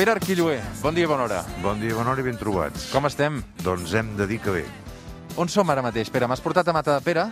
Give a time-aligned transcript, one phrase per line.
[0.00, 1.38] Pere Arquilloé, bon dia i bona hora.
[1.60, 2.86] Bon dia, bona hora i ben trobats.
[2.88, 3.42] Com estem?
[3.60, 4.62] Doncs hem de dir que bé.
[5.36, 6.24] On som ara mateix, Pere?
[6.24, 7.26] M'has portat a Mata de Pere?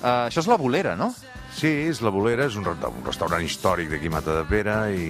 [0.00, 1.12] Uh, això és la bolera, no?
[1.54, 5.06] Sí, és la Bolera, és un, un restaurant històric d'aquí a Mata de Pere i,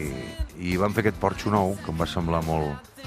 [0.69, 3.01] i van fer aquest porxo nou que em va semblar molt,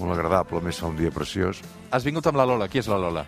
[0.00, 1.62] molt agradable, a més fa un dia preciós.
[1.94, 2.66] Has vingut amb la Lola.
[2.66, 3.22] Qui és la Lola?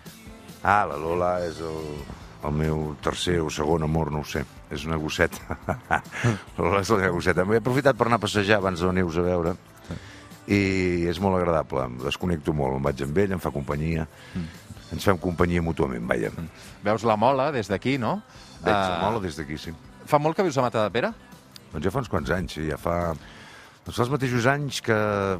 [0.59, 1.93] Ah, la Lola és el,
[2.43, 4.43] el meu tercer o segon amor, no ho sé.
[4.73, 5.57] És una gosseta.
[5.87, 6.01] la
[6.57, 7.45] Lola és meva gosseta.
[7.47, 9.55] He aprofitat per anar a passejar abans de venir-vos a veure
[10.47, 11.83] i és molt agradable.
[11.87, 12.77] Em desconnecto molt.
[12.79, 14.07] Em vaig amb ell, em fa companyia.
[14.95, 16.31] Ens fem companyia mútuament, vaja.
[16.83, 18.21] Veus la Mola des d'aquí, no?
[18.63, 19.73] Veig Eh, la mola des d'aquí, sí.
[20.07, 21.11] Fa molt que vius a Mata de Pere?
[21.73, 23.13] Doncs ja fa uns quants anys, sí, ja fa...
[23.83, 24.95] Doncs fa els mateixos anys que,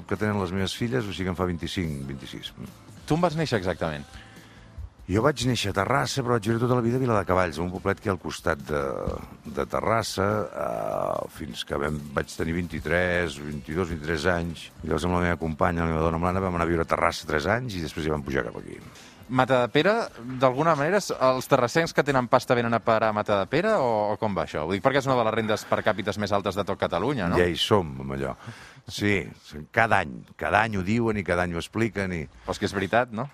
[0.07, 2.51] que tenen les meves filles, o sigui que en fa 25, 26.
[3.07, 4.03] Tu on vas néixer exactament?
[5.07, 8.01] Jo vaig néixer a Terrassa, però vaig viure tota la vida a Viladecavalls, un poblet
[8.03, 8.81] que hi al costat de,
[9.55, 14.65] de Terrassa, eh, fins que vam, vaig tenir 23, 22, 23 anys.
[14.83, 17.29] Llavors amb la meva companya, la meva dona Blana, vam anar a viure a Terrassa
[17.29, 18.75] 3 anys i després ja vam pujar cap aquí.
[19.29, 19.95] Mata de Pere,
[20.43, 23.89] d'alguna manera, els terrassencs que tenen pasta venen a parar a Mata de Pere o,
[24.11, 24.67] o com va això?
[24.67, 27.31] Ho dic perquè és una de les rendes per càpites més altes de tot Catalunya,
[27.31, 27.39] no?
[27.39, 28.35] Ja hi som, amb allò.
[28.87, 29.19] Sí,
[29.71, 32.25] cada any, cada any ho diuen i cada any ho expliquen i...
[32.43, 33.27] Però és que és veritat, no?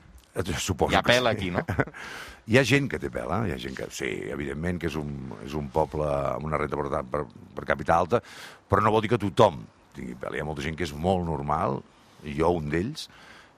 [0.57, 1.27] Suposo Hi ha sí.
[1.29, 1.61] aquí, no?
[2.49, 3.85] Hi ha gent que té pela, hi ha gent que...
[3.93, 5.11] Sí, evidentment que és un,
[5.45, 7.21] és un poble amb una renta per, per,
[7.55, 8.19] per càpita alta,
[8.67, 9.61] però no vol dir que tothom
[9.95, 10.35] tingui pela.
[10.35, 11.79] Hi ha molta gent que és molt normal,
[12.27, 13.07] i jo un d'ells,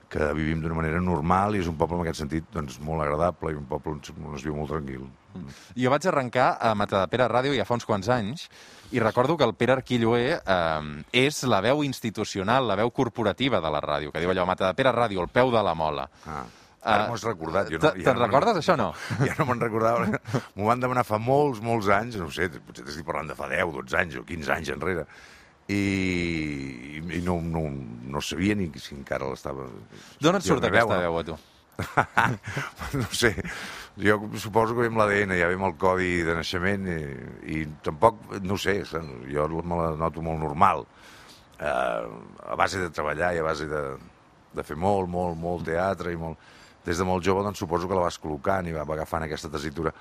[0.06, 3.50] que vivim d'una manera normal i és un poble en aquest sentit doncs, molt agradable
[3.50, 5.08] i un poble on es- viu molt tranquil.
[5.76, 8.46] Jo vaig arrencar a Mata de Pere Ràdio ja fa uns quants anys
[8.94, 13.72] i recordo que el Pere Arquilloé eh, és la veu institucional, la veu corporativa de
[13.74, 16.06] la ràdio, que diu allò, Mata de Pere Ràdio, el peu de la mola.
[16.24, 16.44] Ah,
[16.86, 17.70] ara m'ho has recordat.
[17.72, 18.92] Jo no, te'n no recordes, això, no?
[19.28, 20.06] Ja no me'n recordava.
[20.54, 23.74] M'ho van demanar fa molts, molts anys, no sé, potser t'estic parlant de fa 10,
[23.80, 25.06] 12 anys o 15 anys enrere.
[25.66, 25.82] I,
[27.02, 27.66] i no, no,
[28.06, 29.66] no sabia ni si encara l'estava...
[30.22, 31.02] D'on et surt aquesta no?
[31.02, 31.38] veu, a tu?
[33.02, 33.34] no sé,
[34.00, 37.00] jo suposo que ve amb l'ADN, ja ve amb el codi de naixement i,
[37.52, 40.86] i tampoc, no sé, jo me la noto molt normal.
[41.58, 42.04] Eh,
[42.52, 43.82] a base de treballar i a base de,
[44.56, 46.52] de fer molt, molt, molt teatre i molt...
[46.86, 49.52] Des de molt jove, doncs, suposo que la vas col·locant i va, va agafant aquesta
[49.52, 49.94] tessitura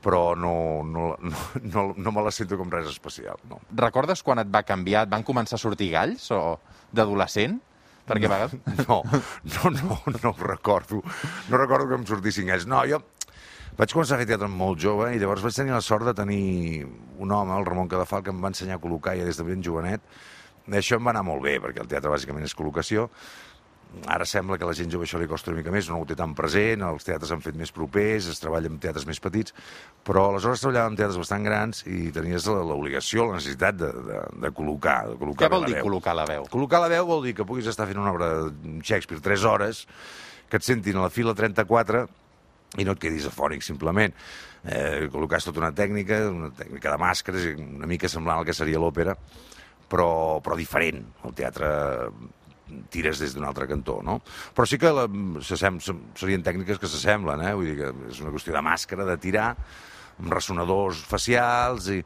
[0.00, 3.60] però no, no, no, no, no me la sento com res especial, no.
[3.76, 6.56] Recordes quan et va canviar, et van començar a sortir galls o
[6.92, 7.58] d'adolescent?
[8.08, 8.56] Perquè vegades...
[8.88, 11.02] No, no, no, no ho recordo.
[11.50, 12.66] No recordo que em sortissin ells.
[12.68, 13.02] No, jo
[13.74, 16.84] vaig començar a fer teatre molt jove i llavors vaig tenir la sort de tenir
[16.84, 19.64] un home, el Ramon Cadafal, que em va ensenyar a col·locar ja des de ben
[19.66, 20.04] jovenet.
[20.70, 23.08] Això em va anar molt bé, perquè el teatre bàsicament és col·locació.
[24.10, 26.04] Ara sembla que a la gent jove això li costa una mica més, no ho
[26.04, 29.54] té tan present, els teatres han fet més propers, es treballa amb teatres més petits,
[30.04, 34.18] però aleshores treballàvem amb teatres bastant grans i tenies la- l'obligació, la necessitat de, de,
[34.44, 34.98] de col·locar.
[35.12, 35.86] De col·locar Què vol la dir veu.
[35.86, 36.44] col·locar la veu?
[36.52, 39.86] Col·locar la veu vol dir que puguis estar fent una obra de Shakespeare 3 hores,
[40.50, 42.04] que et sentin a la fila 34
[42.78, 44.12] i no et quedis afònic, simplement.
[44.64, 48.80] Eh, col·locar tota una tècnica, una tècnica de màscares, una mica semblant al que seria
[48.82, 49.14] l'òpera,
[49.88, 51.04] però, però diferent.
[51.24, 51.68] El teatre
[52.90, 54.18] tires des d'un altre cantó, no?
[54.56, 55.08] Però sí que la,
[55.44, 57.54] serien tècniques que s'assemblen, eh?
[57.56, 59.50] Vull dir que és una qüestió de màscara, de tirar,
[60.20, 61.98] amb ressonadors facials i,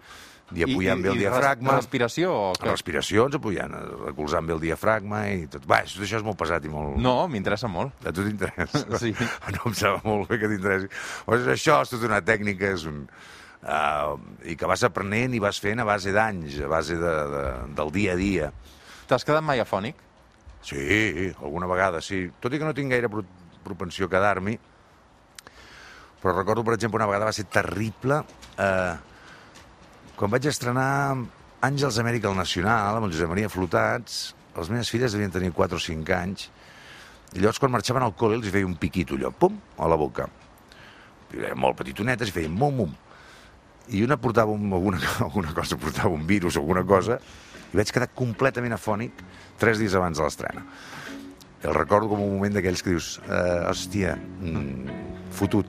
[0.57, 1.75] i apujant bé el res- diafragma.
[1.77, 2.71] respiració o què?
[2.73, 3.75] Respiracions, apujant,
[4.07, 5.67] recolzant bé el diafragma i tot.
[5.69, 6.97] Va, tot això és molt pesat i molt...
[7.05, 7.93] No, m'interessa molt.
[8.09, 8.87] A tu t'interessa?
[9.03, 9.13] Sí.
[9.55, 10.89] No em sembla molt bé que t'interessi.
[11.29, 13.05] Pues això és tota una tècnica, és un...
[13.59, 14.15] Uh,
[14.47, 17.41] i que vas aprenent i vas fent a base d'anys, a base de, de,
[17.77, 18.51] del dia a dia.
[19.11, 19.99] T'has quedat mai afònic?
[20.63, 22.27] Sí, alguna vegada, sí.
[22.41, 23.25] Tot i que no tinc gaire pro
[23.69, 24.55] propensió a quedar-m'hi,
[26.23, 28.23] però recordo, per exemple, una vegada va ser terrible,
[28.57, 28.95] eh,
[30.17, 31.19] quan vaig estrenar
[31.63, 34.19] Àngels Amèrica al Nacional, amb el Josep Maria Flotats,
[34.57, 36.49] les meves filles devien tenir 4 o 5 anys,
[37.35, 40.27] i llavors quan marxaven al col·le els feia un piquito allò, pum, a la boca.
[41.35, 42.95] I eren molt petitonetes feien mum, mum.
[43.93, 47.21] I una portava un, alguna, alguna cosa, portava un virus o alguna cosa,
[47.73, 49.23] i vaig quedar completament afònic
[49.59, 50.65] tres dies abans de l'estrena.
[51.63, 54.99] El recordo com un moment d'aquells que dius, eh, hòstia, mm,
[55.31, 55.67] fotut.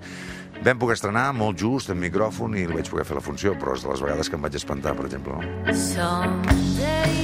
[0.64, 3.84] Vam poder estrenar molt just, amb micròfon, i vaig poder fer la funció, però és
[3.84, 5.34] de les vegades que em vaig espantar, per exemple.
[5.34, 5.74] No?
[5.74, 7.20] Someday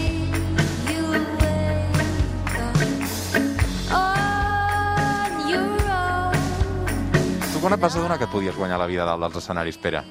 [7.65, 10.03] quan et vas adonar que et podies guanyar la vida dalt dels escenaris, Pere?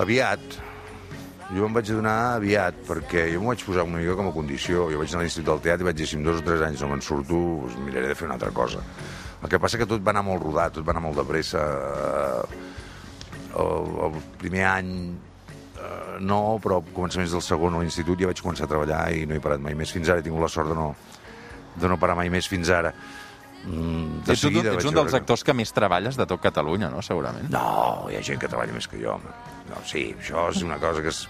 [0.00, 0.71] Aviat.
[1.52, 4.86] Jo em vaig adonar aviat, perquè jo m'ho vaig posar una mica com a condició.
[4.92, 6.62] Jo vaig anar a l'Institut del Teatre i vaig dir, si en dos o tres
[6.64, 8.80] anys no me'n surto, doncs miraré de fer una altra cosa.
[9.42, 11.62] El que passa que tot va anar molt rodat, tot va anar molt de pressa.
[13.60, 18.40] El, el primer any eh, no, però a començaments del segon a l'institut ja vaig
[18.40, 20.22] començar a treballar i no he parat mai més fins ara.
[20.22, 20.94] He tingut la sort de no,
[21.76, 22.94] de no parar mai més fins ara.
[23.62, 27.02] Mm, de Ets un, ets un dels actors que més treballes de tot Catalunya, no?
[27.04, 27.46] Segurament.
[27.52, 29.34] No, hi ha gent que treballa més que jo, home.
[29.70, 31.22] No, sí, això és una cosa que és...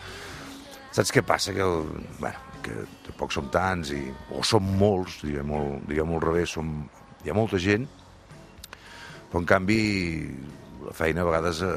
[0.92, 1.54] Saps què passa?
[1.56, 1.86] Que, el...
[2.20, 4.06] bueno, que tampoc som tants, i...
[4.32, 6.72] o som molts, molt, diria molt al revés, som...
[7.22, 7.84] hi ha molta gent,
[9.30, 9.82] però en canvi
[10.82, 11.76] la feina a vegades eh,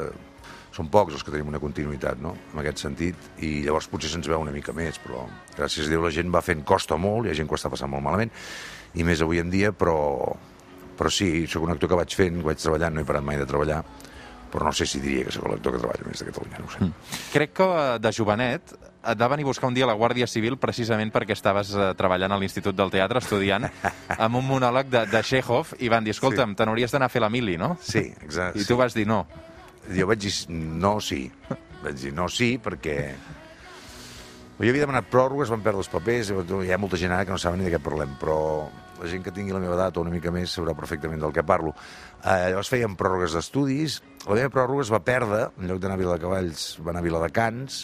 [0.75, 4.27] són pocs els que tenim una continuïtat, no?, en aquest sentit, i llavors potser se'ns
[4.27, 5.23] veu una mica més, però
[5.55, 7.71] gràcies a Déu la gent va fent costa molt, hi ha gent que ho està
[7.71, 8.33] passant molt malament,
[8.95, 9.95] i més avui en dia, però,
[10.99, 13.47] però sí, sóc un actor que vaig fent, vaig treballant, no he parat mai de
[13.47, 13.79] treballar,
[14.51, 16.91] però no sé si diria que sóc l'actor que treballa més de Catalunya, no sé.
[17.33, 20.55] Crec que eh, de jovenet et va venir a buscar un dia la Guàrdia Civil
[20.61, 23.67] precisament perquè estaves eh, treballant a l'Institut del Teatre, estudiant,
[24.27, 27.23] amb un monòleg de, de Chekhov, i van dir, escolta'm, te n'hauries d'anar a fer
[27.23, 27.75] la mili, no?
[27.83, 28.63] Sí, exacte.
[28.63, 29.23] I tu vas dir no.
[29.93, 31.27] Jo vaig dir no, sí.
[31.83, 32.97] Vaig dir no, sí, perquè...
[34.55, 37.39] Jo havia demanat pròrrogues, van perdre els papers, hi ha molta gent ara que no
[37.41, 38.37] saben ni de què parlem, però
[39.01, 41.43] la gent que tingui la meva edat o una mica més sabrà perfectament del que
[41.43, 41.73] parlo.
[42.21, 46.01] Eh, llavors fèiem pròrrogues d'estudis, la meva pròrroga es va perdre, en lloc d'anar a
[46.01, 47.81] Viladecavalls va anar a Viladecans,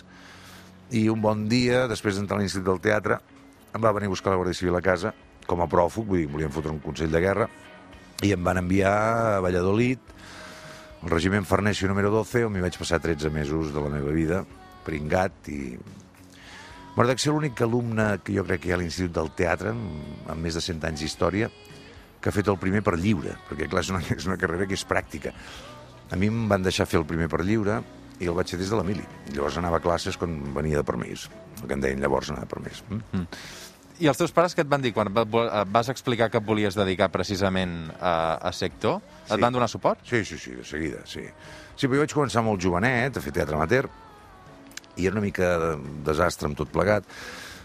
[0.96, 3.20] i un bon dia, després d'entrar a l'Institut del Teatre,
[3.76, 5.12] em va venir a buscar la Guàrdia Civil a casa,
[5.48, 7.52] com a pròfug, vull dir, volien fotre un consell de guerra,
[8.24, 10.00] i em van enviar a Valladolid,
[11.04, 14.44] el regiment Farnesio número 12, on m'hi vaig passar 13 mesos de la meva vida,
[14.86, 15.78] pringat i...
[16.94, 19.72] Bueno, dec ser l'únic alumne que jo crec que hi ha a l'Institut del Teatre,
[19.72, 21.48] amb, més de 100 anys d'història,
[22.22, 24.78] que ha fet el primer per lliure, perquè clar, és una, és una carrera que
[24.78, 25.34] és pràctica.
[26.12, 27.80] A mi em van deixar fer el primer per lliure
[28.22, 29.08] i el vaig fer des de la mili.
[29.32, 31.30] Llavors anava a classes quan venia de permís,
[31.62, 32.84] el que en deien llavors anar de permís.
[32.92, 33.24] Mm?
[34.02, 36.74] I els teus pares què et van dir quan eh, vas explicar que et volies
[36.78, 39.00] dedicar precisament a, a ser actor?
[39.28, 39.42] Et Sí.
[39.42, 40.00] van donar suport?
[40.10, 41.22] Sí, sí, sí, de seguida, sí.
[41.76, 43.88] Sí, però jo vaig començar molt jovenet a fer teatre amateur
[44.98, 45.70] i era una mica de
[46.06, 47.06] desastre amb tot plegat.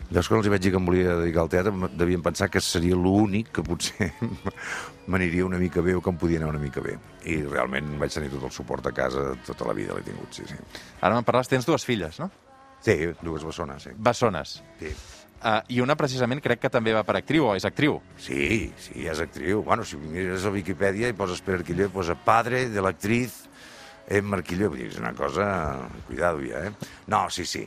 [0.07, 2.95] Llavors, quan els vaig dir que em volia dedicar al teatre, devien pensar que seria
[2.95, 4.13] l'únic que potser
[5.11, 6.95] m'aniria una mica bé o que em podia anar una mica bé.
[7.27, 10.45] I realment vaig tenir tot el suport a casa, tota la vida l'he tingut, sí,
[10.47, 10.55] sí.
[11.01, 12.31] Ara me'n parles, tens dues filles, no?
[12.87, 12.95] Sí,
[13.25, 13.97] dues bessones, sí.
[13.99, 14.61] Bessones.
[14.79, 14.93] Sí.
[15.37, 17.99] Uh, I una precisament crec que també va per actriu, o és actriu.
[18.19, 19.61] Sí, sí, és actriu.
[19.67, 23.43] Bueno, si mires a Wikipedia i poses Pere Arquilló posa padre de l'actriz
[24.09, 25.47] Emma Arquilló, vull dir, és una cosa...
[26.07, 26.91] Cuidado ja, eh?
[27.13, 27.67] No, sí, sí.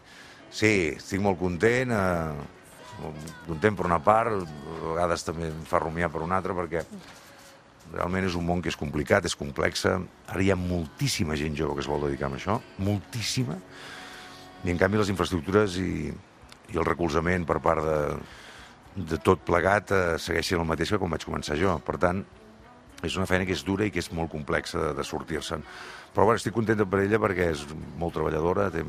[0.49, 3.09] Sí, estic molt content, eh,
[3.45, 6.81] content per una part, a vegades també em fa rumiar per una altra, perquè
[7.93, 9.99] realment és un món que és complicat, és complexa.
[10.29, 13.59] Ara hi ha moltíssima gent jove que es vol dedicar a això, moltíssima,
[14.65, 16.09] i en canvi les infraestructures i,
[16.73, 17.99] i el recolzament per part de,
[19.11, 21.77] de tot plegat eh, segueix sent el mateix que quan vaig començar jo.
[21.85, 22.23] Per tant,
[23.03, 25.63] és una feina que és dura i que és molt complexa de, de sortir-se'n.
[26.13, 27.63] Però bueno, estic contenta per ella perquè és
[27.99, 28.83] molt treballadora, té,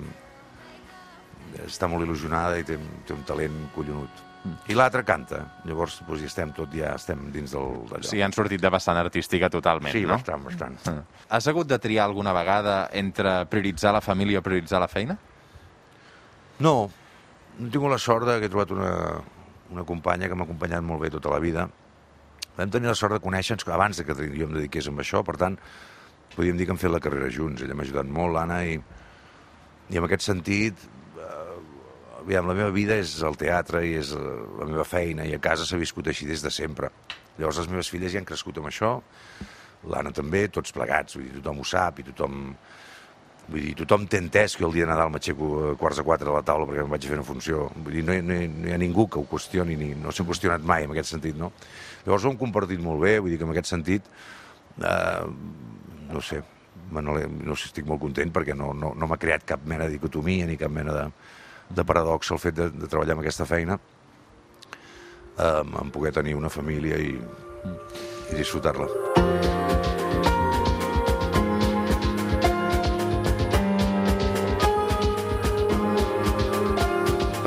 [1.66, 4.26] està molt il·lusionada i té, té un talent collonut.
[4.72, 5.42] I l'altre canta.
[5.68, 7.74] Llavors, doncs, ja estem tot, ja estem dins del.
[7.84, 10.14] O sigui, han sortit de vessant artística totalment, sí, no?
[10.14, 10.78] bastant, bastant.
[10.88, 11.02] Ah.
[11.36, 15.18] Has hagut de triar alguna vegada entre prioritzar la família o prioritzar la feina?
[16.60, 16.90] No,
[17.58, 18.92] no tingut la sort de que he trobat una,
[19.70, 21.68] una companya que m'ha acompanyat molt bé tota la vida.
[22.56, 25.36] Vam tenir la sort de conèixer-nos abans de que jo em dediqués amb això, per
[25.40, 25.56] tant,
[26.34, 27.62] podríem dir que hem fet la carrera junts.
[27.62, 28.76] Ella m'ha ajudat molt, l'Anna, i,
[29.90, 30.84] i en aquest sentit,
[31.18, 34.26] eh, aviam, la meva vida és el teatre i és eh,
[34.60, 36.92] la meva feina, i a casa s'ha viscut així des de sempre.
[37.38, 38.98] Llavors les meves filles ja han crescut amb això,
[39.88, 42.44] l'Anna també, tots plegats, vull dir, tothom ho sap i tothom...
[43.50, 46.30] Vull dir, tothom té entès que el dia de Nadal m'aixeco a quarts de quatre
[46.30, 47.64] a la taula perquè em vaig fer una funció.
[47.74, 50.14] Vull dir, no hi, no hi, no hi ha ningú que ho qüestioni, ni, no
[50.14, 51.50] s'ha qüestionat mai en aquest sentit, no?
[52.04, 54.06] Llavors ho hem compartit molt bé, vull dir que en aquest sentit,
[54.78, 55.26] eh,
[56.14, 56.42] no sé,
[56.90, 59.94] Manol, no sé, estic molt content perquè no, no, no m'ha creat cap mena de
[59.94, 61.04] dicotomia ni cap mena de,
[61.70, 63.78] de paradoxa el fet de, de treballar amb aquesta feina,
[65.38, 69.59] eh, en poder tenir una família i, i disfrutar-la.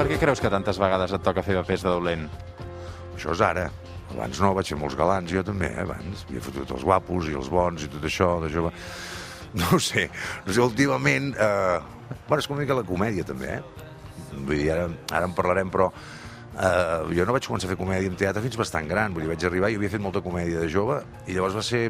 [0.04, 2.24] Per què creus que tantes vegades et toca fer papers de dolent?
[3.16, 3.70] Això és ara.
[4.12, 6.26] Abans no, vaig fer molts galants, jo també, eh, abans.
[6.28, 8.74] Havia fotut els guapos i els bons i tot això, de jove.
[9.54, 10.10] No ho sé,
[10.44, 11.30] no sé, últimament...
[11.38, 11.78] Eh...
[12.28, 13.88] Bueno, és com una mica la comèdia, també, eh?
[14.34, 18.12] Vull dir, ara, ara en parlarem, però eh, jo no vaig començar a fer comèdia
[18.12, 19.16] en teatre fins bastant gran.
[19.16, 21.86] Vull dir, vaig arribar, jo havia fet molta comèdia de jove, i llavors va ser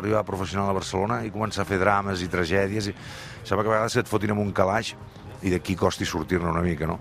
[0.00, 2.96] arribar professional a Barcelona i començar a fer drames i tragèdies, i
[3.44, 4.96] sembla que a vegades et fotin en un calaix
[5.44, 6.98] i d'aquí costi sortir-ne una mica, no?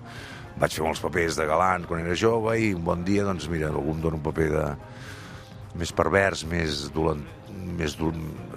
[0.61, 3.71] Vaig fer molts papers de galant quan era jove i un bon dia, doncs mira,
[3.73, 4.65] algú em dona un paper de,
[5.79, 7.23] més pervers, més dolent,
[7.77, 8.11] més do,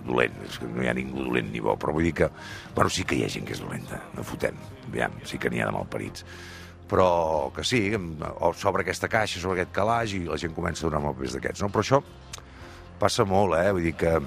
[0.06, 0.37] dolent.
[0.49, 2.28] És que no hi ha ningú dolent ni bo, però vull dir que...
[2.75, 4.58] Bueno, sí que hi ha gent que és dolenta, no fotem.
[4.88, 6.26] Aviam, sí que n'hi ha de malparits.
[6.90, 7.08] Però
[7.56, 7.87] que sí,
[8.61, 11.70] s'obre aquesta caixa, sobre aquest calaix, i la gent comença a donar mapes d'aquests, no?
[11.73, 12.02] Però això
[13.00, 13.70] passa molt, eh?
[13.73, 14.18] Vull dir que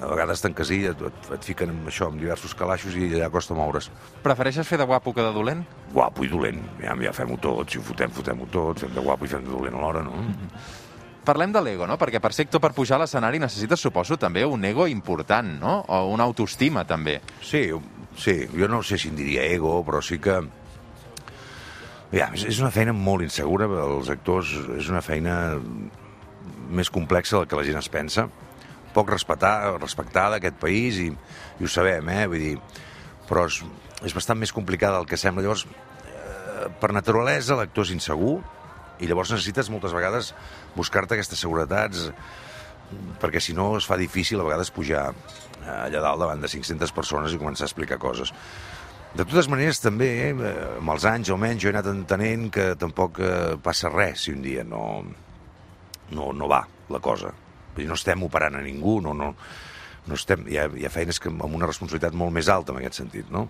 [0.00, 3.54] a vegades t'encasilla, et, et, et fiquen amb això, amb diversos calaixos i allà costa
[3.54, 3.90] moure's.
[4.24, 5.62] Prefereixes fer de guapo que de dolent?
[5.92, 9.28] Guapo i dolent, ja, ja fem-ho tot, si ho fotem, fotem-ho tot, fem de guapo
[9.28, 10.24] i fem de dolent alhora, no?
[11.24, 11.96] Parlem de l'ego, no?
[11.96, 15.78] Perquè per ser actor, per pujar a l'escenari, necessites, suposo, també un ego important, no?
[15.88, 17.20] O una autoestima, també.
[17.40, 17.70] Sí,
[18.20, 20.42] sí, jo no sé si en diria ego, però sí que...
[22.14, 25.56] Ja, és una feina molt insegura, els actors, és una feina
[26.70, 28.28] més complexa del que la gent es pensa,
[28.94, 32.24] poc respectar, respectada aquest país i, i ho sabem, eh?
[32.30, 32.54] Vull dir,
[33.28, 33.60] però és,
[34.06, 35.44] és bastant més complicada del que sembla.
[35.44, 38.38] Llavors, eh, per naturalesa, l'actor és insegur
[39.02, 40.30] i llavors necessites moltes vegades
[40.76, 42.08] buscar-te aquestes seguretats
[43.20, 46.94] perquè si no es fa difícil a vegades pujar eh, allà dalt davant de 500
[46.94, 48.32] persones i començar a explicar coses.
[49.14, 53.22] De totes maneres, també, eh, amb els anys almenys, jo he anat entenent que tampoc
[53.22, 54.84] eh, passa res si un dia no,
[56.10, 57.32] no, no va la cosa.
[57.82, 59.32] No estem operant a ningú, no, no,
[60.06, 62.78] no estem, hi, ha, hi ha feines que amb una responsabilitat molt més alta en
[62.82, 63.48] aquest sentit, no?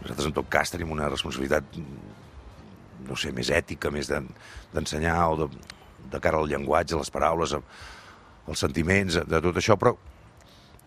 [0.00, 1.76] Nosaltres, en tot cas, tenim una responsabilitat,
[3.08, 4.28] no sé, més ètica, més d'en-
[4.74, 5.48] d'ensenyar o de,
[6.12, 7.60] de cara al llenguatge, a les paraules, a,
[8.48, 9.94] als sentiments, de tot això, però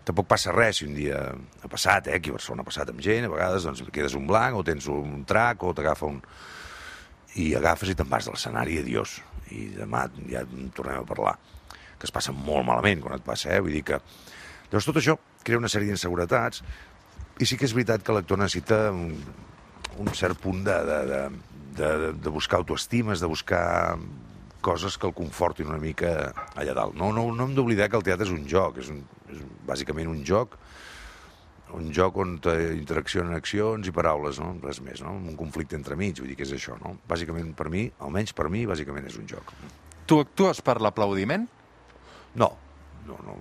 [0.04, 1.20] tampoc passa res si un dia
[1.64, 2.18] ha passat, eh?
[2.18, 4.90] Aquí a Barcelona ha passat amb gent, a vegades doncs, quedes un blanc, o tens
[4.92, 6.20] un trac, o t'agafa un...
[7.40, 9.16] I agafes i te'n vas de l'escenari, adiós.
[9.56, 10.44] I demà ja
[10.76, 11.38] tornem a parlar.
[12.04, 13.62] Que es passa molt malament quan et passa, eh?
[13.64, 14.02] Vull dir que...
[14.68, 15.14] Llavors tot això
[15.48, 16.60] crea una sèrie d'inseguretats
[17.40, 19.14] i sí que és veritat que l'actor necessita un,
[20.04, 21.22] un cert punt de, de, de,
[21.80, 23.96] de, de buscar autoestimes, de buscar
[24.60, 27.00] coses que el confortin una mica allà dalt.
[27.00, 29.00] No, no, no hem d'oblidar que el teatre és un joc, és, un,
[29.32, 29.40] és
[29.72, 30.60] bàsicament un joc
[31.74, 34.52] un joc on te- interaccionen accions i paraules, no?
[34.62, 35.16] res més, no?
[35.16, 36.76] un conflicte entremig, vull dir que és això.
[36.84, 36.98] No?
[37.10, 39.56] Bàsicament per mi, almenys per mi, bàsicament és un joc.
[40.06, 41.48] Tu actues per l'aplaudiment?
[42.40, 42.50] No,
[43.08, 43.36] no, no.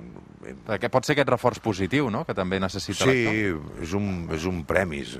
[0.66, 3.06] Perquè pot ser aquest reforç positiu, no?, que també necessita.
[3.06, 5.16] Sí, és un, és un premi, és,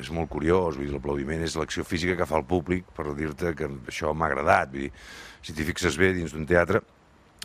[0.00, 3.54] és molt curiós, vull dir, l'aplaudiment és l'acció física que fa el públic per dir-te
[3.58, 4.72] que això m'ha agradat.
[4.74, 4.92] Vull dir,
[5.42, 6.82] si t'hi fixes bé dins d'un teatre,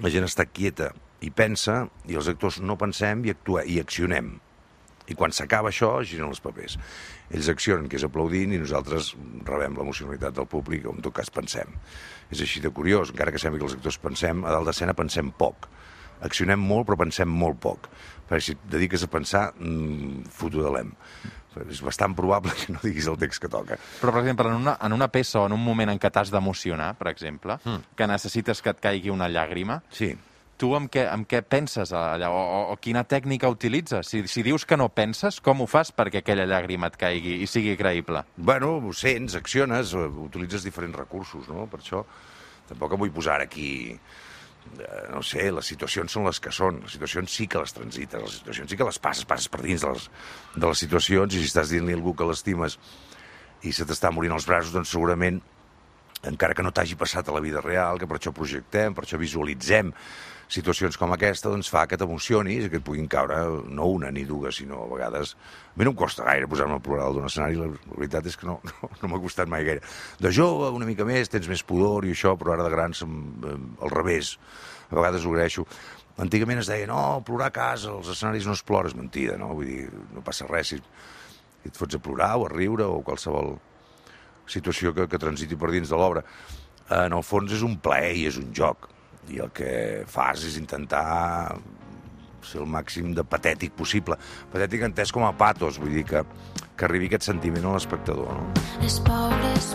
[0.03, 0.91] la gent està quieta
[1.25, 4.35] i pensa, i els actors no pensem i, actua, i accionem.
[5.07, 6.77] I quan s'acaba això, giren els papers.
[7.31, 9.13] Ells accionen, que és aplaudint, i nosaltres
[9.47, 11.71] rebem l'emocionalitat del públic, o en tot cas pensem.
[12.31, 15.31] És així de curiós, encara que sembli que els actors pensem, a dalt d'escena pensem
[15.31, 15.69] poc.
[16.27, 17.89] Accionem molt, però pensem molt poc.
[18.27, 20.95] Perquè si et dediques a pensar, mmm, foto de l'em.
[21.71, 23.79] És bastant probable que no diguis el text que toca.
[24.01, 26.29] Però, per exemple, en una, en una peça o en un moment en què t'has
[26.33, 27.95] d'emocionar, per exemple, mm.
[27.97, 30.11] que necessites que et caigui una llàgrima, Sí,
[30.59, 32.29] tu amb què, amb què penses allà?
[32.33, 34.09] O, o, o quina tècnica utilitzes?
[34.11, 37.47] Si, si dius que no penses, com ho fas perquè aquella llàgrima et caigui i
[37.49, 38.23] sigui creïble?
[38.37, 41.67] Bueno, ho sents, acciones, eh, utilitzes diferents recursos, no?
[41.71, 42.03] Per això
[42.69, 43.69] tampoc em vull posar aquí...
[43.93, 46.81] eh, No sé, les situacions són les que són.
[46.83, 49.85] Les situacions sí que les transites, les situacions sí que les passes, passes per dins
[49.85, 50.09] de les,
[50.57, 52.75] de les situacions i si estàs dient-li a algú que l'estimes
[53.63, 55.39] i se t'està morint els braços, doncs segurament
[56.27, 59.17] encara que no t'hagi passat a la vida real, que per això projectem, per això
[59.21, 59.93] visualitzem
[60.47, 63.37] situacions com aquesta, doncs fa que t'emocionis i que et puguin caure
[63.67, 65.35] no una ni dues, sinó a vegades...
[65.75, 68.47] A mi no em costa gaire posar-me a plorar d'un escenari, la veritat és que
[68.49, 69.83] no, no, no m'ha costat mai gaire.
[70.23, 73.13] De jove, una mica més, tens més pudor i això, però ara de gran, som,
[73.43, 74.37] eh, al revés.
[74.87, 75.67] A vegades ho agraeixo.
[76.23, 79.51] Antigament es deia, no, plorar a casa, als escenaris no es plora, mentida, no?
[79.53, 80.79] Vull dir, no passa res si
[81.67, 83.57] et fots a plorar o a riure o qualsevol
[84.47, 86.23] situació que, que transiti per dins de l'obra.
[87.03, 88.87] En el fons és un plaer i és un joc.
[89.33, 89.71] I el que
[90.07, 91.57] fas és intentar
[92.47, 94.17] ser el màxim de patètic possible.
[94.53, 96.23] Patètic entès com a patos, vull dir que,
[96.77, 98.31] que arribi aquest sentiment a l'espectador.
[98.39, 98.65] No?
[98.83, 99.73] Les pobres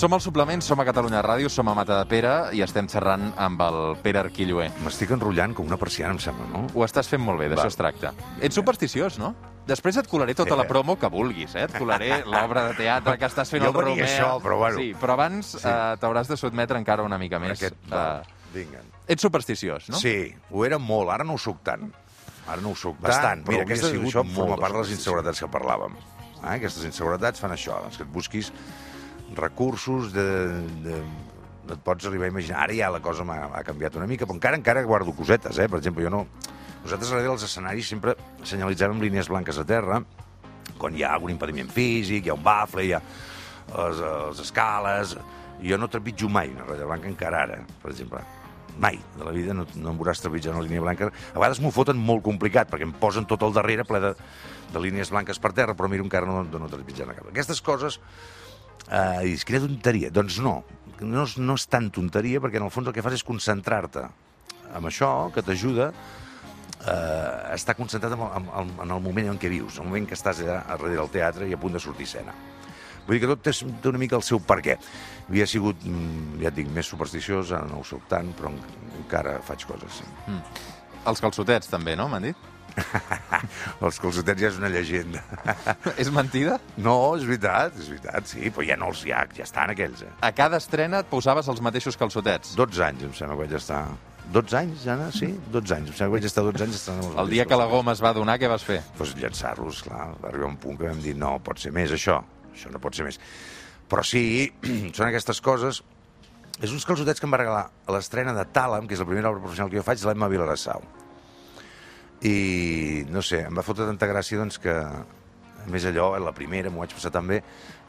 [0.00, 3.34] Som al suplement, som a Catalunya Ràdio, som a Mata de Pere i estem xerrant
[3.36, 4.70] amb el Pere Arquilloé.
[4.80, 6.62] M'estic enrotllant com una persiana, em sembla, no?
[6.72, 8.14] Ho estàs fent molt bé, d'això es tracta.
[8.40, 9.34] Ets supersticiós, no?
[9.68, 10.70] Després et colaré tota la eh?
[10.70, 11.66] promo que vulguis, eh?
[11.66, 14.08] Et colaré l'obra de teatre que estàs fent Jo al venia Romea.
[14.08, 14.80] això, però bueno.
[14.80, 15.62] Sí, però abans Sí.
[15.68, 17.60] eh, t'hauràs de sotmetre encara una mica més.
[17.60, 18.80] Aquest, Eh, vinga.
[19.06, 20.00] ets supersticiós, no?
[20.00, 21.90] Sí, ho era molt, ara no ho soc tant.
[22.48, 24.80] Ara no ho soc Bastant, tant, però Mira, aquesta, sigut això molt forma part de
[24.80, 25.92] les inseguretats que parlàvem.
[26.40, 26.54] Eh?
[26.56, 28.48] Aquestes inseguretats fan això, doncs, que et busquis
[29.36, 30.28] recursos de,
[30.84, 31.02] de,
[31.66, 32.64] no et pots arribar a imaginar.
[32.64, 35.68] Ara ja la cosa ha canviat una mica, però encara encara guardo cosetes, eh?
[35.68, 36.24] Per exemple, jo no,
[36.80, 38.14] Nosaltres darrere dels escenaris sempre
[38.48, 40.00] senyalitzàvem línies blanques a terra,
[40.80, 45.18] quan hi ha algun impediment físic, hi ha un bafle, hi ha les, les escales...
[45.60, 48.22] Jo no trepitjo mai una ratlla blanca, encara ara, per exemple.
[48.80, 51.10] Mai de la vida no, no em veuràs trepitjar una línia blanca.
[51.10, 54.14] A vegades m'ho foten molt complicat, perquè em posen tot al darrere ple de,
[54.72, 57.28] de línies blanques per terra, però miro encara no, no trepitjar una cap.
[57.28, 58.00] Aquestes coses
[58.88, 60.10] Eh, I dius, quina tonteria.
[60.14, 60.62] Doncs no,
[61.00, 64.06] no és, no és tan tonteria, perquè en el fons el que fas és concentrar-te
[64.70, 65.90] en això, que t'ajuda
[66.86, 70.40] eh, estar concentrat en en, en el moment en què vius, el moment que estàs
[70.44, 72.34] allà darrere del teatre i a punt de sortir escena.
[73.06, 73.54] Vull dir que tot té,
[73.88, 74.76] una mica el seu per què.
[75.28, 78.60] Havia sigut, mm, ja et dic, més supersticiós, no ho soc tant, però en-
[79.00, 80.04] encara faig coses, sí.
[81.06, 82.08] Els calçotets, també, no?
[82.08, 82.36] M'han dit?
[83.84, 85.22] Els calçotets ja és una llegenda.
[86.00, 86.58] És mentida?
[86.80, 90.12] No, és veritat, és veritat, sí, però ja no els, ja, ja estan aquells, eh?
[90.26, 92.54] A cada estrena et posaves els mateixos calçotets.
[92.58, 93.82] 12 anys, em sembla que vaig estar...
[94.30, 95.08] 12 anys, Anna?
[95.14, 95.88] Sí, 12 anys.
[95.90, 97.96] Em sembla que vaig estar 12 anys estant amb els El dia que la goma
[97.96, 98.78] es va donar, què vas fer?
[98.98, 100.04] Doncs llançar-los, clar.
[100.22, 102.20] Va arribar un punt que vam dir, no, pot ser més, això.
[102.52, 103.18] Això no pot ser més.
[103.90, 104.22] Però sí,
[104.96, 105.82] són aquestes coses...
[106.60, 109.30] És uns calçotets que em va regalar a l'estrena de Tàlam, que és la primera
[109.32, 110.84] obra professional que jo faig, l'Emma Vilarassau.
[112.22, 114.74] I, no sé, em va fotre tanta gràcia, doncs, que
[115.60, 117.40] a més allò, la primera, m'ho vaig passar tan bé,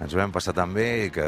[0.03, 1.25] ens ho vam passar tan bé que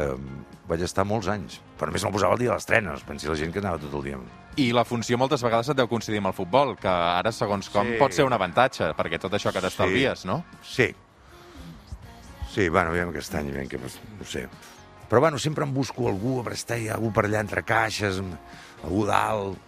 [0.68, 1.58] vaig estar molts anys.
[1.80, 3.94] Però més me'l posava el dia de l'estrena, es pensi la gent que anava tot
[3.96, 4.20] el dia
[4.56, 7.88] I la funció moltes vegades et deu coincidir amb el futbol, que ara, segons com,
[7.88, 7.96] Sí.
[7.98, 10.44] pot ser un avantatge, perquè tot això que t'estalvies, no?
[10.62, 10.94] Sí.
[12.54, 14.48] Sí, bueno, aviam aquest any, aviam que, no sé.
[15.10, 18.22] Però, bueno, sempre em busco algú a prestar, hi ha algú per allà entre caixes,
[18.84, 19.58] algú dalt,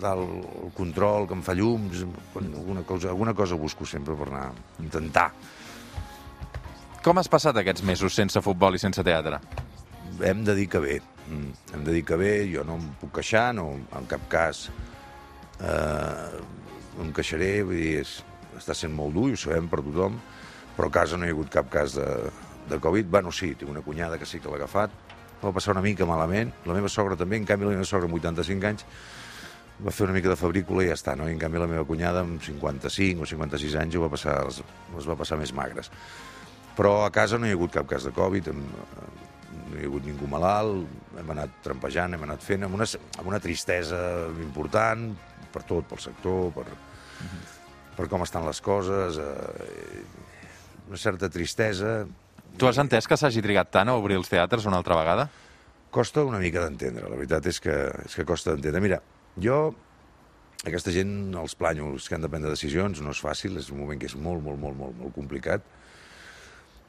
[0.00, 0.24] dalt
[0.64, 4.82] el control, que em fa llums, alguna cosa, alguna cosa busco sempre per anar a
[4.82, 5.30] intentar.
[7.04, 9.40] Com has passat aquests mesos sense futbol i sense teatre?
[10.24, 11.00] Hem de dir que bé.
[11.28, 14.68] Mm, Hem de dir que bé, jo no em puc queixar, no, en cap cas
[15.60, 16.40] eh,
[17.00, 18.16] em queixaré, vull dir, és,
[18.56, 20.16] està sent molt dur, i ho sabem per tothom,
[20.76, 22.08] però a casa no hi ha hagut cap cas de,
[22.70, 23.10] de Covid.
[23.10, 24.94] Bueno, sí, tinc una cunyada que sí que l'ha agafat,
[25.44, 28.16] va passar una mica malament, la meva sogra també, en canvi la meva sogra amb
[28.16, 28.86] 85 anys
[29.82, 31.26] va fer una mica de fabrícula i ja està, no?
[31.28, 34.60] I en canvi la meva cunyada amb 55 o 56 anys ho va passar, les,
[34.94, 35.90] les va passar més magres.
[36.78, 39.88] Però a casa no hi ha hagut cap cas de Covid, hem, no hi ha
[39.88, 40.86] hagut ningú malalt,
[41.18, 42.86] hem anat trampejant, hem anat fent, amb una,
[43.18, 44.00] amb una tristesa
[44.42, 45.08] important
[45.54, 46.66] per tot, pel sector, per,
[47.94, 50.04] per com estan les coses, eh,
[50.88, 52.04] una certa tristesa.
[52.58, 55.28] Tu has entès que s'hagi trigat tant a obrir els teatres una altra vegada?
[55.94, 57.74] Costa una mica d'entendre, la veritat és que,
[58.06, 58.82] és que costa d'entendre.
[58.82, 59.00] Mira,
[59.40, 59.58] jo,
[60.64, 64.00] aquesta gent, els plànyols que han de prendre decisions, no és fàcil, és un moment
[64.00, 65.64] que és molt, molt, molt, molt, molt complicat.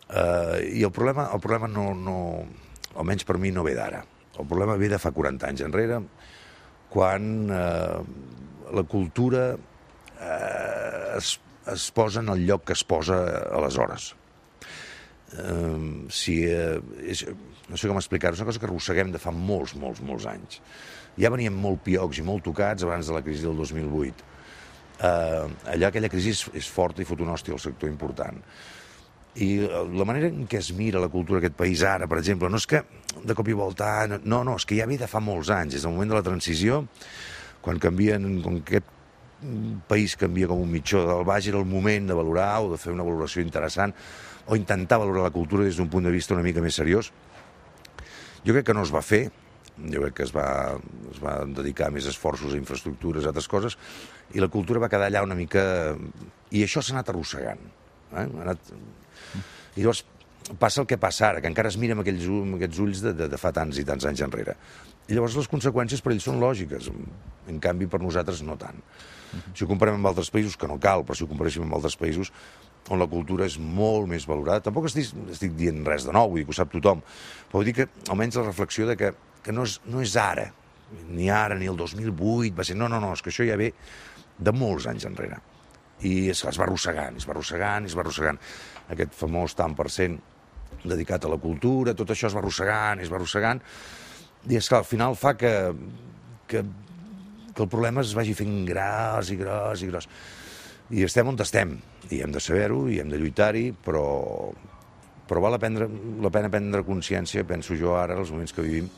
[0.05, 2.17] Uh, I el problema, el problema no, no,
[2.95, 4.03] almenys per mi, no ve d'ara.
[4.35, 6.01] El problema ve de fa 40 anys enrere,
[6.93, 8.03] quan uh,
[8.75, 11.35] la cultura uh, es,
[11.73, 14.13] es posa en el lloc que es posa aleshores.
[15.33, 17.25] Uh, si, uh, és,
[17.67, 20.61] no sé com explicar-ho, és una cosa que arrosseguem de fa molts, molts, molts anys.
[21.19, 24.31] Ja veníem molt piocs i molt tocats abans de la crisi del 2008.
[24.95, 28.39] Uh, allà aquella crisi és, és forta i fot un hòstia al sector important.
[29.35, 32.47] I eh, la manera en què es mira la cultura d'aquest país ara, per exemple,
[32.47, 32.81] no és que
[33.15, 33.89] de cop i volta...
[34.23, 36.23] No, no, és que ja ve de fa molts anys, des del moment de la
[36.23, 36.85] transició,
[37.65, 38.94] quan canvien, com aquest
[39.45, 42.81] mm, país canvia com un mitjó del baix, era el moment de valorar o de
[42.81, 43.93] fer una valoració interessant
[44.47, 47.11] o intentar valorar la cultura des d'un punt de vista una mica més seriós.
[48.45, 49.23] Jo crec que no es va fer,
[49.75, 50.77] jo crec que es va,
[51.11, 53.77] es va dedicar més esforços a infraestructures, a altres coses,
[54.33, 55.95] i la cultura va quedar allà una mica...
[56.55, 57.63] I això s'ha anat arrossegant.
[58.13, 58.25] Eh?
[58.25, 58.69] Ha anat...
[59.75, 60.05] I llavors
[60.61, 63.15] passa el que passa ara, que encara es mira amb aquells, amb aquests ulls de,
[63.17, 64.55] de, de fa tants i tants anys enrere.
[65.09, 66.91] I llavors les conseqüències per ells són lògiques,
[67.49, 68.77] en canvi per nosaltres no tant.
[69.53, 71.97] Si ho comparem amb altres països, que no cal, però si ho comparéssim amb altres
[71.99, 72.31] països
[72.93, 76.43] on la cultura és molt més valorada, tampoc estic, estic dient res de nou, vull
[76.43, 77.01] dir que ho sap tothom,
[77.49, 79.09] però vull dir que almenys la reflexió de que,
[79.45, 80.51] que no, és, no és ara,
[81.09, 82.77] ni ara, ni el 2008, va ser...
[82.77, 83.71] No, no, no, és que això ja ve
[84.37, 85.41] de molts anys enrere.
[86.05, 88.39] I es, es va arrossegant, es va arrossegant, es va arrossegant.
[88.93, 90.19] Aquest famós tant per cent
[90.85, 93.61] dedicat a la cultura, tot això es va arrossegant, es va arrossegant,
[94.51, 95.53] i és que al final fa que,
[96.51, 96.61] que,
[97.55, 100.09] que el problema es vagi fent gros i gros i gros.
[100.91, 101.77] I estem on estem,
[102.11, 104.05] i hem de saber-ho, i hem de lluitar-hi, però,
[105.25, 105.87] però val la, prendre,
[106.21, 108.91] la pena prendre consciència, penso jo ara, als moments que vivim,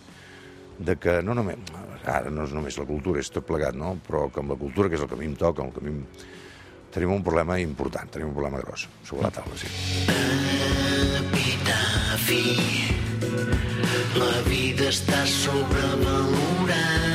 [0.80, 1.58] de que no només,
[2.06, 3.96] ara no és només la cultura, és tot plegat, no?
[4.08, 5.82] però que amb la cultura, que és el que a mi em toca, el que
[5.82, 6.04] a mi em...
[6.94, 9.68] tenim un problema important, tenim un problema gros sobre la taula, sí.
[11.22, 12.44] Epitafi.
[14.18, 17.07] La vida està sobrevalorada.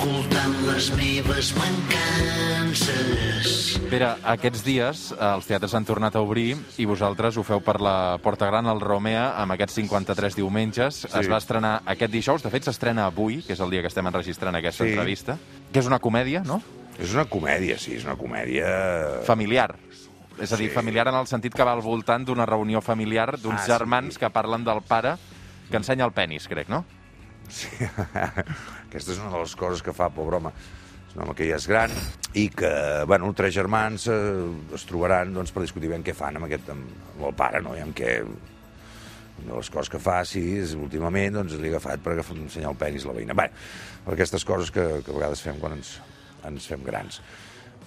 [0.00, 3.48] Ocultant les meves mancances.
[3.90, 7.76] Pere, aquests dies eh, els teatres han tornat a obrir i vosaltres ho feu per
[7.84, 11.02] la Porta Gran al Romea amb aquests 53 diumenges.
[11.04, 11.10] Sí.
[11.20, 14.06] Es va estrenar aquest dijous, de fet s'estrena avui, que és el dia que estem
[14.08, 14.90] enregistrant aquesta Sí.
[14.94, 15.36] entrevista,
[15.72, 16.62] que és una comèdia, no?
[16.98, 19.20] És una comèdia, sí, és una comèdia...
[19.26, 19.74] Familiar.
[20.40, 20.74] És a dir, Sí.
[20.74, 23.72] familiar en el sentit que va al voltant d'una reunió familiar d'uns Ah, sí.
[23.72, 25.16] germans que parlen del pare
[25.70, 26.84] que ensenya el penis, crec, no?
[27.50, 27.70] Sí.
[28.88, 30.52] Aquesta és una de les coses que fa, pobre home.
[31.10, 31.92] És un home que ja és gran
[32.38, 32.70] i que,
[33.10, 34.20] bueno, tres germans eh,
[34.76, 37.74] es trobaran doncs, per discutir ben què fan amb, aquest, amb, amb el pare, no?
[37.78, 38.20] I amb què...
[39.40, 42.34] Una de les coses que fa, sí, és últimament doncs, li ha agafat per agafar,
[42.36, 43.32] ensenyar el penis la veïna.
[43.38, 43.46] Bé,
[44.12, 45.94] aquestes coses que, que a vegades fem quan ens,
[46.44, 47.22] ens fem grans.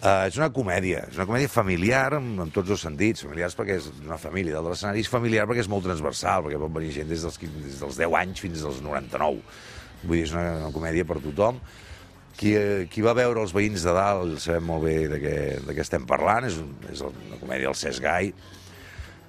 [0.03, 3.77] Uh, és una comèdia, és una comèdia familiar en, en tots els sentits, familiars perquè
[3.79, 7.07] és una família de l'escenari, és familiar perquè és molt transversal, perquè pot venir gent
[7.07, 9.37] des dels, 15 des dels 10 anys fins als 99.
[10.01, 11.61] Vull dir, és una, una comèdia per tothom.
[12.35, 15.37] Qui, eh, qui va veure els veïns de dalt sabem molt bé de què,
[15.69, 18.33] de què estem parlant, és, un, és una comèdia del Cesc Gai,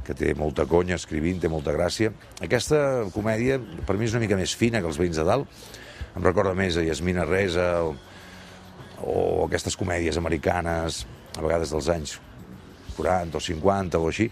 [0.08, 2.10] que té molta conya escrivint, té molta gràcia.
[2.42, 2.80] Aquesta
[3.14, 5.70] comèdia, per mi, és una mica més fina que els veïns de dalt.
[6.16, 7.94] Em recorda més a Yasmina Reza o,
[9.04, 11.04] o aquestes comèdies americanes,
[11.36, 12.18] a vegades dels anys
[12.96, 14.28] 40 o 50 o així,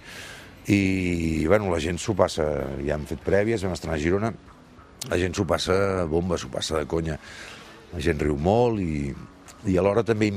[0.71, 2.47] i bueno, la gent s'ho passa,
[2.87, 4.33] ja hem fet prèvies, vam estrenar a Girona,
[5.11, 7.19] la gent s'ho passa bomba, s'ho passa de conya,
[7.93, 9.11] la gent riu molt i,
[9.69, 10.31] i alhora també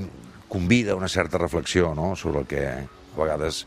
[0.49, 2.15] convida una certa reflexió no?
[2.15, 2.79] sobre el que a
[3.17, 3.63] vegades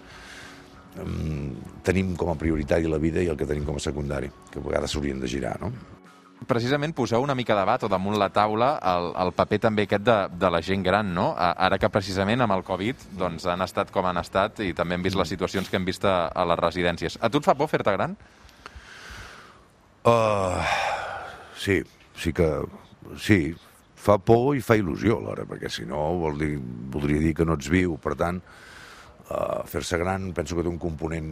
[1.02, 1.54] um,
[1.86, 4.66] tenim com a prioritari la vida i el que tenim com a secundari, que a
[4.66, 5.97] vegades s'haurien de girar, no?
[6.46, 10.04] Precisament poseu una mica de debat o damunt la taula el, el paper també aquest
[10.06, 11.32] de, de la gent gran, no?
[11.36, 15.06] Ara que precisament amb el Covid doncs, han estat com han estat i també hem
[15.06, 17.18] vist les situacions que hem vist a, a les residències.
[17.20, 18.14] A tu et fa por fer-te gran?
[20.06, 20.62] Uh,
[21.58, 21.82] sí,
[22.16, 22.52] sí que...
[23.18, 23.56] Sí,
[23.98, 26.54] fa por i fa il·lusió alhora, perquè si no vol dir,
[26.92, 27.96] voldria dir que no ets viu.
[28.02, 28.38] Per tant,
[29.68, 31.28] fer-se gran penso que té un component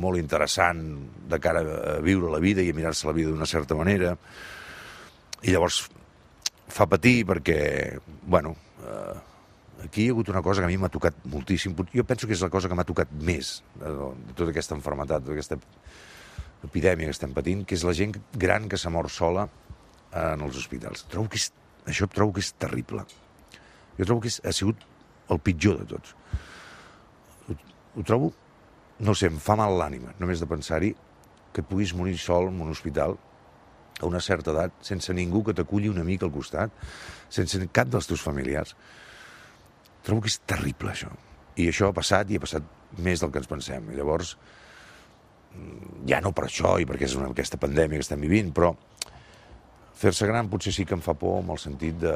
[0.00, 0.82] molt interessant
[1.28, 1.62] de cara
[1.96, 4.14] a viure la vida i a mirar-se la vida d'una certa manera.
[5.44, 5.82] I llavors
[6.72, 7.58] fa patir perquè,
[8.26, 9.16] bueno, uh,
[9.84, 11.76] aquí hi ha hagut una cosa que a mi m'ha tocat moltíssim.
[11.92, 15.24] Jo penso que és la cosa que m'ha tocat més de, de tota aquesta enfermetat,
[15.28, 15.60] tota aquesta
[16.66, 19.46] epidèmia que estem patint, que és la gent gran que s'ha mort sola
[20.16, 21.04] en els hospitals.
[21.12, 21.50] Trobo que és,
[21.86, 23.04] això trobo que és terrible.
[23.98, 24.80] Jo trobo que és, ha sigut
[25.30, 26.16] el pitjor de tots.
[27.96, 28.32] Ho, trobo,
[29.00, 30.92] no sé, em fa mal l'ànima, només de pensar-hi,
[31.52, 33.16] que et puguis morir sol en un hospital
[33.96, 36.72] a una certa edat, sense ningú que t'aculli una mica al costat,
[37.32, 38.76] sense cap dels teus familiars.
[40.04, 41.08] Trobo que és terrible, això.
[41.56, 42.66] I això ha passat i ha passat
[43.00, 43.88] més del que ens pensem.
[43.90, 44.36] I llavors,
[46.06, 48.74] ja no per això i perquè és una, aquesta pandèmia que estem vivint, però
[49.96, 52.14] fer-se gran potser sí que em fa por en el sentit de,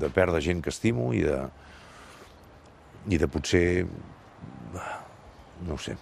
[0.00, 1.38] de perdre gent que estimo i de,
[3.12, 3.84] i de potser,
[4.74, 5.96] no ho sé,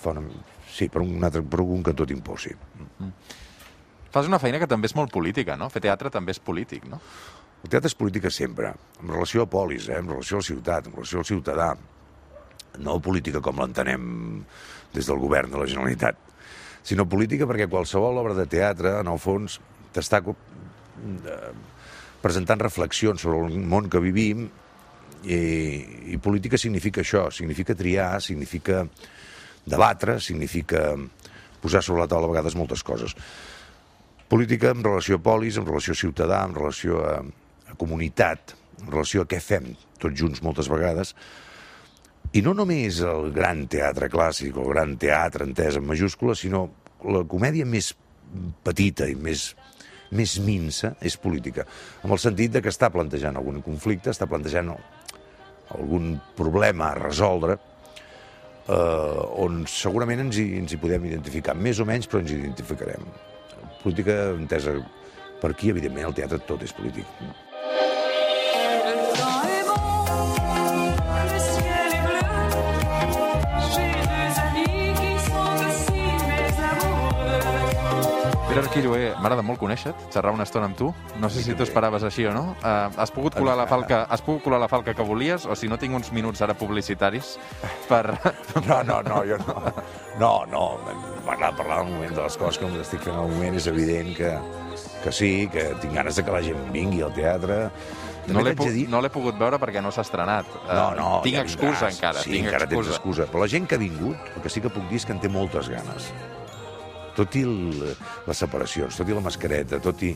[0.00, 0.24] fa una,
[0.70, 2.52] sí, per un, altre, per un cantó tinc por, sí.
[4.10, 5.70] Fas una feina que també és molt política, no?
[5.70, 7.00] Fer teatre també és polític, no?
[7.60, 9.98] El teatre és política sempre, en relació a polis, eh?
[10.00, 11.68] en relació a la ciutat, en relació al ciutadà,
[12.80, 14.04] no política com l'entenem
[14.94, 16.16] des del govern de la Generalitat,
[16.86, 19.58] sinó política perquè qualsevol obra de teatre, en el fons,
[19.92, 21.52] t'està eh,
[22.22, 24.48] presentant reflexions sobre el món que vivim
[25.24, 28.84] i, i política significa això, significa triar, significa
[29.66, 30.94] debatre, significa
[31.60, 33.14] posar sobre la taula a vegades moltes coses.
[34.30, 37.18] Política en relació a polis, en relació a ciutadà, en relació a,
[37.68, 41.14] a comunitat, en relació a què fem tots junts moltes vegades,
[42.32, 46.68] i no només el gran teatre clàssic el gran teatre entès en majúscula, sinó
[47.10, 47.90] la comèdia més
[48.62, 49.48] petita i més,
[50.14, 51.66] més minsa és política,
[52.04, 54.70] amb el sentit de que està plantejant algun conflicte, està plantejant
[55.76, 57.58] algun problema a resoldre,
[58.68, 62.40] eh, on segurament ens hi, ens hi podem identificar, més o menys, però ens hi
[62.40, 63.06] identificarem.
[63.82, 64.76] Política entesa
[65.40, 67.06] per aquí, evidentment, el teatre tot és polític.
[78.50, 80.88] Pere Arquilloé, m'agrada molt conèixer-te, xerrar una estona amb tu.
[81.22, 82.56] No sé si tu esperaves així o no.
[82.58, 85.68] Uh, has pogut colar la falca, has pogut colar la falca que volies o si
[85.70, 87.36] no tinc uns minuts ara publicitaris
[87.86, 88.02] per...
[88.66, 89.54] No, no, no, jo no.
[90.18, 90.64] No, no,
[91.28, 94.32] m'agrada parlar al moment de les coses que estic fent al moment, és evident que,
[95.04, 97.60] que sí, que tinc ganes de que la gent vingui al teatre.
[98.34, 98.88] No l'he dir...
[98.90, 100.50] no pogut veure perquè no s'ha estrenat.
[100.66, 102.98] Eh, No, no, tinc ja excusa encara, Sí, tinc encara tens excusa.
[102.98, 103.30] excusa.
[103.30, 105.22] Però la gent que ha vingut, el que sí que puc dir és que en
[105.22, 106.10] té moltes ganes.
[107.20, 107.56] Tot i el,
[108.24, 110.14] les separacions, tot i la mascareta, tot i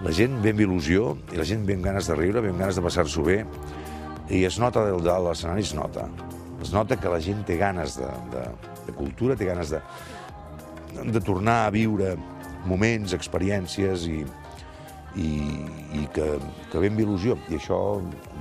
[0.00, 2.62] la gent ve amb il·lusió i la gent ve amb ganes de riure, ve amb
[2.62, 3.40] ganes de passar-s'ho bé
[4.30, 6.06] i es nota del dalt l'escenari, es nota.
[6.62, 8.44] Es nota que la gent té ganes de, de,
[8.86, 9.80] de cultura, té ganes de,
[11.02, 12.14] de tornar a viure
[12.70, 14.20] moments, experiències i,
[15.18, 15.30] i,
[15.98, 16.34] i que,
[16.70, 17.40] que ve amb il·lusió.
[17.50, 17.80] I això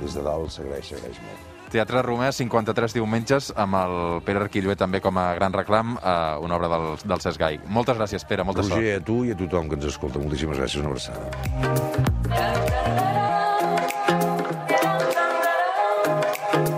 [0.03, 1.58] des de dalt s'agraeix, s'agraeix molt.
[1.69, 6.57] Teatre Romà, 53 diumenges, amb el Pere Arquillué també com a gran reclam, eh, una
[6.57, 7.59] obra del, del Cesc Gai.
[7.67, 9.03] Moltes gràcies, Pere, molta Roger, sort.
[9.03, 12.39] a tu i a tothom que ens escolta, moltíssimes gràcies, una abraçada.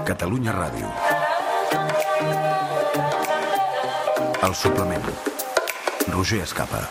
[0.05, 0.89] Catalunya Ràdio.
[4.47, 5.05] El suplement.
[6.11, 6.81] Roger Escapa.